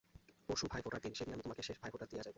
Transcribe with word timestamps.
পরশু 0.47 0.65
ভাইফোঁটার 0.73 1.01
দিন, 1.05 1.13
সেদিন 1.17 1.33
আমি 1.35 1.43
তোমাকে 1.45 1.61
শেষ 1.67 1.77
ভাইফোঁটা 1.83 2.05
দিয়া 2.11 2.19
যাইব। 2.25 2.29